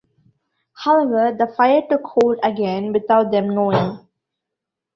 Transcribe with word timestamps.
However, 0.77 1.31
the 1.31 1.45
fire 1.45 1.83
took 1.87 2.01
hold 2.05 2.39
again 2.41 2.91
without 2.91 3.29
them 3.29 3.53
knowing. 3.53 3.99